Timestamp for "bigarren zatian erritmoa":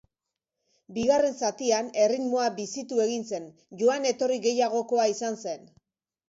0.93-2.45